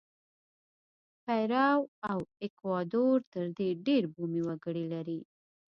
پیرو 1.25 1.71
او 2.09 2.19
ایکوادور 2.43 3.17
تر 3.33 3.45
دې 3.57 3.69
ډېر 3.87 4.03
بومي 4.13 4.41
وګړي 4.47 4.85
لري. 4.93 5.19